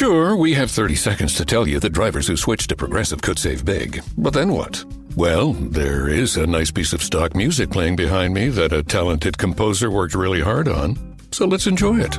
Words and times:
Sure, 0.00 0.34
we 0.34 0.54
have 0.54 0.70
30 0.70 0.94
seconds 0.94 1.34
to 1.34 1.44
tell 1.44 1.68
you 1.68 1.78
that 1.78 1.90
drivers 1.90 2.26
who 2.26 2.34
switch 2.34 2.66
to 2.68 2.74
Progressive 2.74 3.20
could 3.20 3.38
save 3.38 3.66
big. 3.66 4.02
But 4.16 4.32
then 4.32 4.50
what? 4.50 4.82
Well, 5.14 5.52
there 5.52 6.08
is 6.08 6.38
a 6.38 6.46
nice 6.46 6.70
piece 6.70 6.94
of 6.94 7.02
stock 7.02 7.36
music 7.36 7.68
playing 7.68 7.96
behind 7.96 8.32
me 8.32 8.48
that 8.48 8.72
a 8.72 8.82
talented 8.82 9.36
composer 9.36 9.90
worked 9.90 10.14
really 10.14 10.40
hard 10.40 10.68
on. 10.68 10.96
So 11.32 11.44
let's 11.44 11.66
enjoy 11.66 11.98
it. 12.00 12.18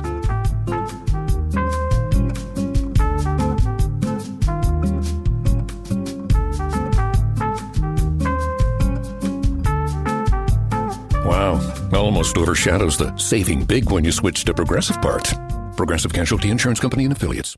Wow, 11.26 11.90
almost 11.92 12.36
overshadows 12.36 12.96
the 12.96 13.12
saving 13.16 13.64
big 13.64 13.90
when 13.90 14.04
you 14.04 14.12
switch 14.12 14.44
to 14.44 14.54
Progressive 14.54 15.02
part. 15.02 15.34
Progressive 15.76 16.12
Casualty 16.12 16.48
Insurance 16.48 16.78
Company 16.78 17.02
and 17.02 17.12
Affiliates. 17.12 17.56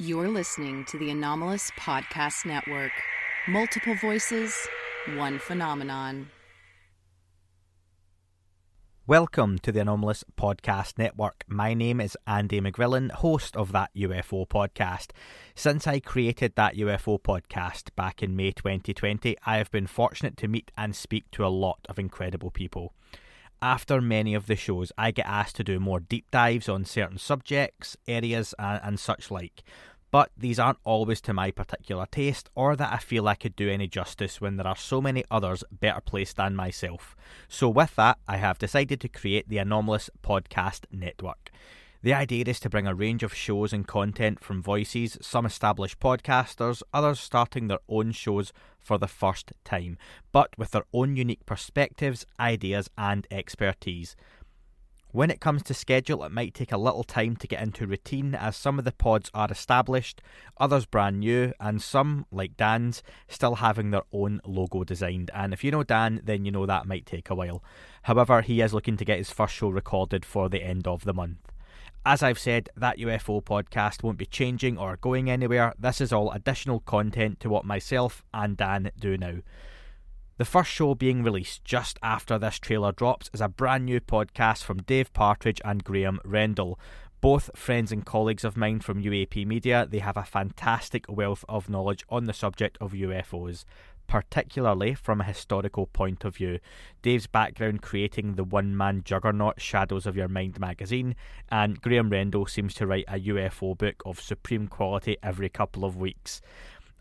You're 0.00 0.28
listening 0.28 0.84
to 0.90 0.96
the 0.96 1.10
Anomalous 1.10 1.72
Podcast 1.72 2.46
Network. 2.46 2.92
Multiple 3.48 3.96
voices, 3.96 4.54
one 5.16 5.40
phenomenon. 5.40 6.30
Welcome 9.08 9.58
to 9.58 9.72
the 9.72 9.80
Anomalous 9.80 10.22
Podcast 10.38 10.98
Network. 10.98 11.42
My 11.48 11.74
name 11.74 12.00
is 12.00 12.16
Andy 12.28 12.60
McGrillen, 12.60 13.10
host 13.10 13.56
of 13.56 13.72
that 13.72 13.90
UFO 13.96 14.46
podcast. 14.46 15.10
Since 15.56 15.88
I 15.88 15.98
created 15.98 16.52
that 16.54 16.76
UFO 16.76 17.20
podcast 17.20 17.92
back 17.96 18.22
in 18.22 18.36
May 18.36 18.52
2020, 18.52 19.36
I 19.46 19.56
have 19.56 19.72
been 19.72 19.88
fortunate 19.88 20.36
to 20.36 20.46
meet 20.46 20.70
and 20.78 20.94
speak 20.94 21.28
to 21.32 21.44
a 21.44 21.48
lot 21.48 21.80
of 21.88 21.98
incredible 21.98 22.52
people. 22.52 22.94
After 23.60 24.00
many 24.00 24.34
of 24.34 24.46
the 24.46 24.56
shows, 24.56 24.92
I 24.96 25.10
get 25.10 25.26
asked 25.26 25.56
to 25.56 25.64
do 25.64 25.80
more 25.80 26.00
deep 26.00 26.30
dives 26.30 26.68
on 26.68 26.84
certain 26.84 27.18
subjects, 27.18 27.96
areas, 28.06 28.54
and, 28.58 28.80
and 28.82 29.00
such 29.00 29.30
like 29.30 29.64
but 30.10 30.30
these 30.36 30.58
aren't 30.58 30.78
always 30.84 31.20
to 31.22 31.34
my 31.34 31.50
particular 31.50 32.06
taste 32.10 32.48
or 32.54 32.76
that 32.76 32.92
I 32.92 32.98
feel 32.98 33.28
I 33.28 33.34
could 33.34 33.54
do 33.56 33.68
any 33.68 33.86
justice 33.86 34.40
when 34.40 34.56
there 34.56 34.66
are 34.66 34.76
so 34.76 35.00
many 35.00 35.24
others 35.30 35.64
better 35.70 36.00
placed 36.00 36.36
than 36.36 36.56
myself. 36.56 37.14
So, 37.48 37.68
with 37.68 37.94
that, 37.96 38.18
I 38.26 38.38
have 38.38 38.58
decided 38.58 39.00
to 39.02 39.08
create 39.08 39.48
the 39.48 39.58
Anomalous 39.58 40.08
Podcast 40.22 40.84
Network. 40.90 41.50
The 42.00 42.14
idea 42.14 42.44
is 42.46 42.60
to 42.60 42.70
bring 42.70 42.86
a 42.86 42.94
range 42.94 43.24
of 43.24 43.34
shows 43.34 43.72
and 43.72 43.84
content 43.84 44.38
from 44.38 44.62
voices, 44.62 45.18
some 45.20 45.44
established 45.44 45.98
podcasters, 45.98 46.80
others 46.94 47.18
starting 47.18 47.66
their 47.66 47.80
own 47.88 48.12
shows 48.12 48.52
for 48.78 48.98
the 48.98 49.08
first 49.08 49.52
time, 49.64 49.98
but 50.30 50.56
with 50.56 50.70
their 50.70 50.84
own 50.92 51.16
unique 51.16 51.44
perspectives, 51.44 52.24
ideas, 52.38 52.88
and 52.96 53.26
expertise. 53.32 54.14
When 55.10 55.28
it 55.28 55.40
comes 55.40 55.64
to 55.64 55.74
schedule, 55.74 56.22
it 56.22 56.30
might 56.30 56.54
take 56.54 56.70
a 56.70 56.78
little 56.78 57.02
time 57.02 57.34
to 57.34 57.48
get 57.48 57.62
into 57.62 57.84
routine 57.84 58.32
as 58.36 58.56
some 58.56 58.78
of 58.78 58.84
the 58.84 58.92
pods 58.92 59.28
are 59.34 59.50
established, 59.50 60.22
others 60.56 60.86
brand 60.86 61.18
new, 61.18 61.52
and 61.58 61.82
some, 61.82 62.26
like 62.30 62.56
Dan's, 62.56 63.02
still 63.26 63.56
having 63.56 63.90
their 63.90 64.04
own 64.12 64.40
logo 64.46 64.84
designed. 64.84 65.32
And 65.34 65.52
if 65.52 65.64
you 65.64 65.72
know 65.72 65.82
Dan, 65.82 66.20
then 66.22 66.44
you 66.44 66.52
know 66.52 66.66
that 66.66 66.86
might 66.86 67.06
take 67.06 67.28
a 67.28 67.34
while. 67.34 67.64
However, 68.02 68.40
he 68.42 68.60
is 68.60 68.72
looking 68.72 68.96
to 68.98 69.04
get 69.04 69.18
his 69.18 69.32
first 69.32 69.54
show 69.54 69.70
recorded 69.70 70.24
for 70.24 70.48
the 70.48 70.62
end 70.62 70.86
of 70.86 71.04
the 71.04 71.14
month. 71.14 71.38
As 72.06 72.22
I've 72.22 72.38
said, 72.38 72.70
that 72.76 72.98
UFO 72.98 73.42
podcast 73.42 74.02
won't 74.02 74.18
be 74.18 74.26
changing 74.26 74.78
or 74.78 74.96
going 74.96 75.28
anywhere. 75.28 75.74
This 75.78 76.00
is 76.00 76.12
all 76.12 76.30
additional 76.30 76.80
content 76.80 77.40
to 77.40 77.50
what 77.50 77.64
myself 77.64 78.24
and 78.32 78.56
Dan 78.56 78.90
do 78.98 79.18
now. 79.18 79.36
The 80.38 80.44
first 80.44 80.70
show 80.70 80.94
being 80.94 81.22
released 81.24 81.64
just 81.64 81.98
after 82.02 82.38
this 82.38 82.58
trailer 82.58 82.92
drops 82.92 83.28
is 83.34 83.40
a 83.40 83.48
brand 83.48 83.84
new 83.84 84.00
podcast 84.00 84.62
from 84.62 84.82
Dave 84.82 85.12
Partridge 85.12 85.60
and 85.64 85.82
Graham 85.82 86.20
Rendell. 86.24 86.78
Both 87.20 87.50
friends 87.56 87.90
and 87.90 88.06
colleagues 88.06 88.44
of 88.44 88.56
mine 88.56 88.78
from 88.78 89.02
UAP 89.02 89.44
Media, 89.44 89.84
they 89.90 89.98
have 89.98 90.16
a 90.16 90.22
fantastic 90.22 91.04
wealth 91.08 91.44
of 91.48 91.68
knowledge 91.68 92.04
on 92.08 92.24
the 92.24 92.32
subject 92.32 92.78
of 92.80 92.92
UFOs, 92.92 93.64
particularly 94.08 94.94
from 94.94 95.20
a 95.20 95.24
historical 95.24 95.86
point 95.86 96.24
of 96.24 96.36
view. 96.36 96.58
Dave's 97.02 97.28
background 97.28 97.82
creating 97.82 98.34
the 98.34 98.42
one 98.42 98.76
man 98.76 99.02
juggernaut 99.04 99.60
Shadows 99.60 100.06
of 100.06 100.16
Your 100.16 100.26
Mind 100.26 100.58
magazine, 100.58 101.14
and 101.50 101.80
Graham 101.80 102.10
Rendell 102.10 102.46
seems 102.46 102.74
to 102.74 102.86
write 102.86 103.04
a 103.06 103.20
UFO 103.20 103.78
book 103.78 104.02
of 104.04 104.20
supreme 104.20 104.66
quality 104.66 105.16
every 105.22 105.48
couple 105.48 105.84
of 105.84 105.96
weeks. 105.96 106.40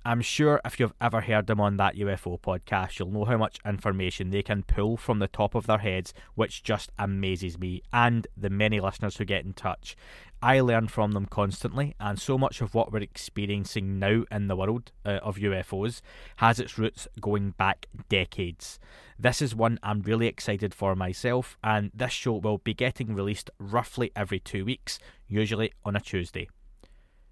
I'm 0.08 0.22
sure 0.22 0.62
if 0.64 0.80
you've 0.80 0.94
ever 1.02 1.20
heard 1.20 1.48
them 1.48 1.60
on 1.60 1.76
that 1.76 1.98
UFO 1.98 2.40
podcast, 2.40 2.98
you'll 2.98 3.12
know 3.12 3.26
how 3.26 3.36
much 3.36 3.60
information 3.66 4.30
they 4.30 4.42
can 4.42 4.64
pull 4.64 4.96
from 4.96 5.20
the 5.20 5.28
top 5.28 5.54
of 5.54 5.68
their 5.68 5.80
heads, 5.80 6.14
which 6.34 6.64
just 6.64 6.94
amazes 6.98 7.60
me 7.60 7.82
and 7.92 8.26
the 8.38 8.50
many 8.50 8.80
listeners 8.80 9.18
who 9.18 9.26
get 9.26 9.44
in 9.44 9.52
touch. 9.52 9.98
I 10.42 10.62
learn 10.62 10.88
from 10.88 11.12
them 11.12 11.26
constantly, 11.26 11.94
and 12.00 12.18
so 12.18 12.38
much 12.38 12.62
of 12.62 12.74
what 12.74 12.94
we're 12.94 13.02
experiencing 13.02 14.00
now 14.00 14.24
in 14.32 14.48
the 14.48 14.56
world 14.56 14.94
uh, 15.06 15.20
of 15.22 15.36
UFOs 15.36 16.00
has 16.38 16.58
its 16.58 16.78
roots 16.78 17.10
going 17.20 17.52
back 17.58 17.88
decades. 18.08 18.80
This 19.20 19.42
is 19.42 19.54
one 19.54 19.78
I'm 19.84 20.04
really 20.04 20.28
excited 20.28 20.74
for 20.74 20.96
myself, 20.96 21.58
and 21.62 21.92
this 21.94 22.14
show 22.14 22.36
will 22.36 22.60
be 22.60 22.74
getting 22.74 23.14
released 23.14 23.50
roughly 23.60 24.14
every 24.16 24.40
two 24.40 24.64
weeks, 24.64 25.00
usually 25.28 25.74
on 25.84 25.98
a 25.98 26.00
Tuesday. 26.00 26.48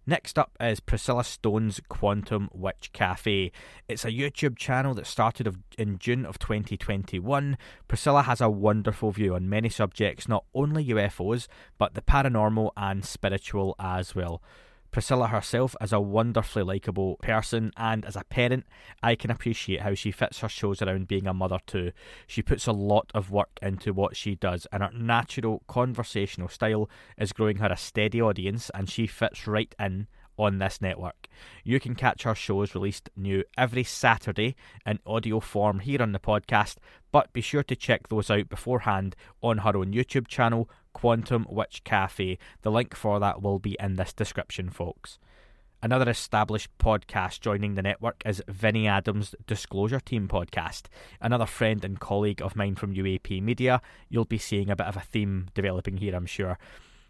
Next 0.07 0.37
up 0.37 0.55
is 0.59 0.79
Priscilla 0.79 1.23
Stone's 1.23 1.81
Quantum 1.89 2.47
Witch 2.53 2.91
Cafe. 2.93 3.51
It's 3.87 4.05
a 4.05 4.11
YouTube 4.11 4.55
channel 4.55 4.93
that 4.93 5.07
started 5.07 5.51
in 5.79 5.97
June 5.97 6.27
of 6.27 6.37
2021. 6.37 7.57
Priscilla 7.87 8.21
has 8.21 8.39
a 8.39 8.47
wonderful 8.47 9.09
view 9.09 9.33
on 9.33 9.49
many 9.49 9.67
subjects, 9.67 10.27
not 10.27 10.45
only 10.53 10.85
UFOs, 10.85 11.47
but 11.79 11.95
the 11.95 12.03
paranormal 12.03 12.69
and 12.77 13.03
spiritual 13.03 13.75
as 13.79 14.13
well. 14.13 14.43
Priscilla 14.95 15.27
herself 15.27 15.75
is 15.81 15.91
a 15.91 15.99
wonderfully 15.99 16.63
likeable 16.63 17.17
person, 17.17 17.69
and 17.75 18.05
as 18.05 18.15
a 18.15 18.23
parent, 18.23 18.65
I 19.03 19.15
can 19.15 19.29
appreciate 19.29 19.81
how 19.81 19.93
she 19.93 20.09
fits 20.09 20.39
her 20.39 20.47
shows 20.47 20.81
around 20.81 21.09
being 21.09 21.27
a 21.27 21.33
mother 21.33 21.59
too. 21.67 21.91
She 22.27 22.41
puts 22.41 22.65
a 22.65 22.71
lot 22.71 23.11
of 23.13 23.29
work 23.29 23.59
into 23.61 23.91
what 23.91 24.15
she 24.15 24.35
does, 24.35 24.65
and 24.71 24.81
her 24.81 24.91
natural 24.93 25.63
conversational 25.67 26.47
style 26.47 26.89
is 27.17 27.33
growing 27.33 27.57
her 27.57 27.67
a 27.67 27.75
steady 27.75 28.21
audience, 28.21 28.71
and 28.73 28.89
she 28.89 29.05
fits 29.05 29.47
right 29.47 29.75
in 29.77 30.07
on 30.37 30.59
this 30.59 30.81
network. 30.81 31.27
You 31.65 31.81
can 31.81 31.95
catch 31.95 32.23
her 32.23 32.33
shows 32.33 32.73
released 32.73 33.09
new 33.17 33.43
every 33.57 33.83
Saturday 33.83 34.55
in 34.85 34.99
audio 35.05 35.41
form 35.41 35.79
here 35.79 36.01
on 36.01 36.13
the 36.13 36.19
podcast, 36.19 36.77
but 37.11 37.33
be 37.33 37.41
sure 37.41 37.63
to 37.63 37.75
check 37.75 38.07
those 38.07 38.29
out 38.29 38.47
beforehand 38.47 39.17
on 39.41 39.57
her 39.57 39.75
own 39.75 39.91
YouTube 39.91 40.27
channel, 40.27 40.69
Quantum 40.95 41.45
Witch 41.49 41.83
Cafe. 41.83 42.37
The 42.61 42.71
link 42.71 42.95
for 42.95 43.19
that 43.19 43.41
will 43.41 43.59
be 43.59 43.75
in 43.81 43.97
this 43.97 44.13
description, 44.13 44.69
folks. 44.69 45.19
Another 45.83 46.09
established 46.09 46.69
podcast 46.79 47.41
joining 47.41 47.75
the 47.75 47.81
network 47.81 48.23
is 48.25 48.41
Vinny 48.47 48.87
Adams' 48.87 49.35
Disclosure 49.45 49.99
Team 49.99 50.29
podcast. 50.29 50.83
Another 51.19 51.45
friend 51.45 51.83
and 51.83 51.99
colleague 51.99 52.41
of 52.41 52.55
mine 52.55 52.75
from 52.75 52.95
UAP 52.95 53.41
Media. 53.43 53.81
You'll 54.07 54.23
be 54.23 54.37
seeing 54.37 54.69
a 54.69 54.75
bit 54.77 54.87
of 54.87 54.95
a 54.95 55.01
theme 55.01 55.49
developing 55.53 55.97
here, 55.97 56.15
I'm 56.15 56.25
sure. 56.25 56.57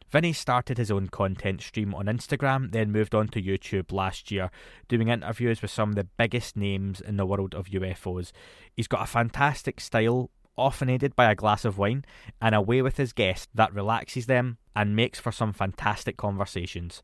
Vinny 0.10 0.34
started 0.34 0.80
his 0.80 0.90
own 0.90 1.10
content 1.10 1.62
stream 1.62 1.94
on 1.94 2.08
Instagram, 2.08 2.72
then 2.72 2.92
moved 2.92 3.14
on 3.14 3.28
to 3.30 3.42
YouTube 3.42 3.92
last 3.92 4.32
year, 4.32 4.50
doing 4.88 5.10
interviews 5.10 5.62
with 5.62 5.70
some 5.70 5.90
of 5.90 5.96
the 5.96 6.08
biggest 6.18 6.58
names 6.58 7.02
in 7.02 7.18
the 7.18 7.26
world 7.28 7.54
of 7.54 7.68
UFOs. 7.68 8.32
He's 8.74 8.88
got 8.88 9.04
a 9.04 9.08
fantastic 9.12 9.80
style, 9.80 10.32
often 10.58 10.90
aided 10.90 11.16
by 11.16 11.32
a 11.32 11.36
glass 11.36 11.66
of 11.66 11.78
wine, 11.78 12.06
and 12.42 12.56
a 12.56 12.62
way 12.62 12.82
with 12.82 12.98
his 12.98 13.14
guests 13.14 13.48
that 13.54 13.74
relaxes 13.74 14.26
them 14.26 14.58
and 14.76 14.96
makes 14.96 15.20
for 15.20 15.32
some 15.32 15.54
fantastic 15.54 16.18
conversations. 16.18 17.02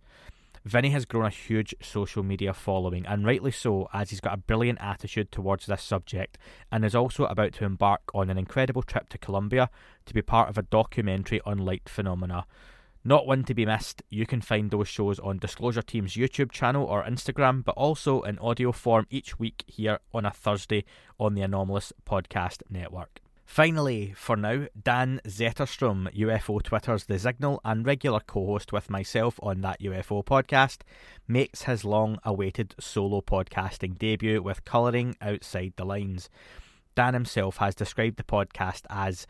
Vinny 0.63 0.91
has 0.91 1.05
grown 1.05 1.25
a 1.25 1.29
huge 1.29 1.73
social 1.81 2.21
media 2.21 2.53
following, 2.53 3.05
and 3.07 3.25
rightly 3.25 3.49
so, 3.51 3.89
as 3.93 4.11
he's 4.11 4.21
got 4.21 4.35
a 4.35 4.37
brilliant 4.37 4.79
attitude 4.79 5.31
towards 5.31 5.65
this 5.65 5.81
subject, 5.81 6.37
and 6.71 6.85
is 6.85 6.93
also 6.93 7.25
about 7.25 7.53
to 7.53 7.65
embark 7.65 8.01
on 8.13 8.29
an 8.29 8.37
incredible 8.37 8.83
trip 8.83 9.09
to 9.09 9.17
Colombia 9.17 9.69
to 10.05 10.13
be 10.13 10.21
part 10.21 10.49
of 10.49 10.59
a 10.59 10.63
documentary 10.63 11.41
on 11.45 11.57
light 11.57 11.89
phenomena. 11.89 12.45
Not 13.03 13.25
one 13.25 13.43
to 13.45 13.55
be 13.55 13.65
missed. 13.65 14.03
You 14.11 14.27
can 14.27 14.41
find 14.41 14.69
those 14.69 14.87
shows 14.87 15.17
on 15.17 15.39
Disclosure 15.39 15.81
Team's 15.81 16.13
YouTube 16.13 16.51
channel 16.51 16.85
or 16.85 17.03
Instagram, 17.03 17.63
but 17.63 17.75
also 17.75 18.21
in 18.21 18.37
audio 18.37 18.71
form 18.71 19.07
each 19.09 19.39
week 19.39 19.63
here 19.65 19.97
on 20.13 20.27
a 20.27 20.31
Thursday 20.31 20.85
on 21.19 21.33
the 21.33 21.41
Anomalous 21.41 21.91
Podcast 22.05 22.61
Network. 22.69 23.19
Finally, 23.45 24.13
for 24.15 24.37
now, 24.37 24.67
Dan 24.81 25.19
Zetterstrom, 25.27 26.13
UFO 26.15 26.63
Twitter's 26.63 27.05
The 27.05 27.19
Signal 27.19 27.59
and 27.65 27.85
regular 27.85 28.21
co 28.21 28.45
host 28.45 28.71
with 28.71 28.89
myself 28.89 29.39
on 29.43 29.61
that 29.61 29.81
UFO 29.81 30.23
podcast, 30.23 30.79
makes 31.27 31.63
his 31.63 31.83
long 31.83 32.17
awaited 32.23 32.75
solo 32.79 33.21
podcasting 33.21 33.97
debut 33.97 34.41
with 34.41 34.63
Colouring 34.63 35.15
Outside 35.21 35.73
the 35.75 35.85
Lines. 35.85 36.29
Dan 36.95 37.13
himself 37.13 37.57
has 37.57 37.75
described 37.75 38.17
the 38.17 38.23
podcast 38.23 38.83
as 38.89 39.27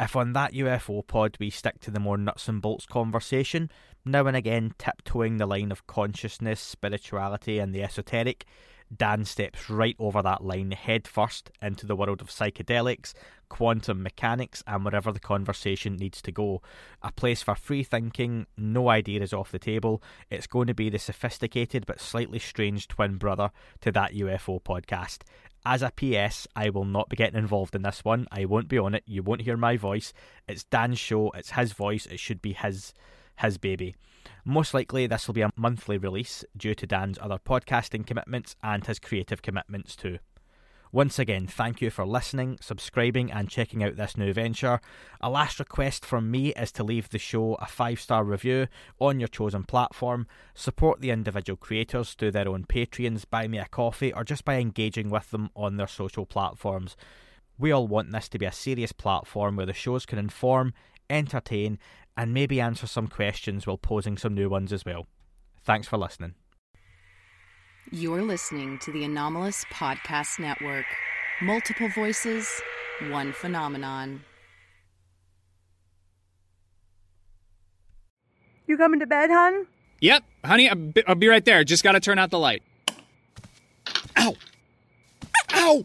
if 0.00 0.16
on 0.16 0.32
that 0.32 0.52
UFO 0.52 1.06
pod 1.06 1.36
we 1.38 1.48
stick 1.48 1.78
to 1.80 1.90
the 1.90 2.00
more 2.00 2.18
nuts 2.18 2.48
and 2.48 2.60
bolts 2.60 2.86
conversation, 2.86 3.70
now 4.04 4.26
and 4.26 4.36
again 4.36 4.74
tiptoeing 4.78 5.36
the 5.36 5.46
line 5.46 5.70
of 5.70 5.86
consciousness, 5.86 6.60
spirituality, 6.60 7.58
and 7.58 7.74
the 7.74 7.82
esoteric, 7.82 8.44
Dan 8.94 9.24
steps 9.24 9.70
right 9.70 9.96
over 9.98 10.22
that 10.22 10.44
line 10.44 10.72
head 10.72 11.08
first 11.08 11.50
into 11.60 11.86
the 11.86 11.96
world 11.96 12.20
of 12.20 12.28
psychedelics, 12.28 13.14
quantum 13.48 14.02
mechanics, 14.02 14.62
and 14.66 14.84
wherever 14.84 15.12
the 15.12 15.20
conversation 15.20 15.96
needs 15.96 16.20
to 16.22 16.32
go. 16.32 16.62
A 17.02 17.12
place 17.12 17.42
for 17.42 17.54
free 17.54 17.82
thinking, 17.82 18.46
no 18.56 18.88
idea 18.88 19.22
is 19.22 19.32
off 19.32 19.52
the 19.52 19.58
table. 19.58 20.02
It's 20.30 20.46
going 20.46 20.66
to 20.66 20.74
be 20.74 20.90
the 20.90 20.98
sophisticated 20.98 21.86
but 21.86 22.00
slightly 22.00 22.38
strange 22.38 22.88
twin 22.88 23.16
brother 23.16 23.50
to 23.80 23.92
that 23.92 24.12
UFO 24.12 24.62
podcast. 24.62 25.20
As 25.64 25.82
a 25.82 25.92
PS, 25.92 26.48
I 26.56 26.70
will 26.70 26.84
not 26.84 27.08
be 27.08 27.16
getting 27.16 27.38
involved 27.38 27.74
in 27.74 27.82
this 27.82 28.04
one. 28.04 28.26
I 28.32 28.46
won't 28.46 28.68
be 28.68 28.78
on 28.78 28.94
it. 28.94 29.04
You 29.06 29.22
won't 29.22 29.42
hear 29.42 29.56
my 29.56 29.76
voice. 29.76 30.12
It's 30.48 30.64
Dan's 30.64 30.98
show. 30.98 31.30
It's 31.30 31.52
his 31.52 31.72
voice. 31.72 32.06
It 32.06 32.18
should 32.18 32.42
be 32.42 32.52
his 32.52 32.92
his 33.38 33.58
baby. 33.58 33.94
Most 34.44 34.74
likely, 34.74 35.06
this 35.06 35.26
will 35.26 35.34
be 35.34 35.42
a 35.42 35.52
monthly 35.56 35.98
release 35.98 36.44
due 36.56 36.74
to 36.74 36.86
Dan's 36.86 37.18
other 37.20 37.38
podcasting 37.38 38.06
commitments 38.06 38.56
and 38.62 38.84
his 38.86 38.98
creative 38.98 39.42
commitments 39.42 39.96
too. 39.96 40.18
Once 40.94 41.18
again, 41.18 41.46
thank 41.46 41.80
you 41.80 41.88
for 41.88 42.04
listening, 42.04 42.58
subscribing, 42.60 43.32
and 43.32 43.48
checking 43.48 43.82
out 43.82 43.96
this 43.96 44.14
new 44.14 44.30
venture. 44.30 44.78
A 45.22 45.30
last 45.30 45.58
request 45.58 46.04
from 46.04 46.30
me 46.30 46.52
is 46.52 46.70
to 46.72 46.84
leave 46.84 47.08
the 47.08 47.18
show 47.18 47.54
a 47.54 47.66
five 47.66 47.98
star 47.98 48.22
review 48.24 48.66
on 49.00 49.18
your 49.18 49.28
chosen 49.28 49.62
platform. 49.62 50.26
Support 50.54 51.00
the 51.00 51.10
individual 51.10 51.56
creators 51.56 52.12
through 52.12 52.32
their 52.32 52.46
own 52.46 52.64
Patreons, 52.64 53.24
buy 53.28 53.48
me 53.48 53.58
a 53.58 53.64
coffee, 53.64 54.12
or 54.12 54.22
just 54.22 54.44
by 54.44 54.56
engaging 54.56 55.08
with 55.08 55.30
them 55.30 55.48
on 55.56 55.78
their 55.78 55.86
social 55.86 56.26
platforms. 56.26 56.94
We 57.58 57.70
all 57.70 57.86
want 57.86 58.10
this 58.12 58.28
to 58.30 58.38
be 58.38 58.46
a 58.46 58.52
serious 58.52 58.92
platform 58.92 59.56
where 59.56 59.66
the 59.66 59.72
shows 59.72 60.06
can 60.06 60.18
inform, 60.18 60.74
entertain, 61.08 61.78
and 62.16 62.34
maybe 62.34 62.60
answer 62.60 62.86
some 62.86 63.08
questions 63.08 63.66
while 63.66 63.78
posing 63.78 64.16
some 64.16 64.34
new 64.34 64.48
ones 64.48 64.72
as 64.72 64.84
well. 64.84 65.06
Thanks 65.64 65.86
for 65.86 65.96
listening. 65.96 66.34
You're 67.90 68.22
listening 68.22 68.78
to 68.80 68.92
the 68.92 69.04
Anomalous 69.04 69.64
Podcast 69.72 70.38
Network. 70.38 70.86
Multiple 71.40 71.88
voices, 71.88 72.48
one 73.08 73.32
phenomenon. 73.32 74.24
You 78.66 78.76
coming 78.76 79.00
to 79.00 79.06
bed, 79.06 79.30
hon? 79.30 79.66
Yep, 80.00 80.24
honey, 80.44 80.68
I'll 80.68 80.76
be, 80.76 81.06
I'll 81.06 81.14
be 81.14 81.28
right 81.28 81.44
there. 81.44 81.64
Just 81.64 81.84
gotta 81.84 82.00
turn 82.00 82.18
out 82.18 82.30
the 82.30 82.38
light. 82.38 82.62
Ow! 84.16 84.34
Ow! 85.54 85.54
Ow! 85.54 85.84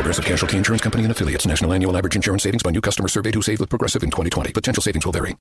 Progressive 0.00 0.24
Casualty 0.24 0.56
Insurance 0.56 0.80
Company 0.80 1.02
and 1.02 1.12
affiliates. 1.12 1.46
National 1.46 1.74
annual 1.74 1.94
average 1.94 2.16
insurance 2.16 2.44
savings 2.44 2.62
by 2.62 2.70
new 2.70 2.80
customer 2.80 3.06
surveyed 3.06 3.34
who 3.34 3.42
saved 3.42 3.60
with 3.60 3.68
Progressive 3.68 4.02
in 4.02 4.10
2020. 4.10 4.50
Potential 4.50 4.82
savings 4.82 5.04
will 5.04 5.12
vary. 5.12 5.36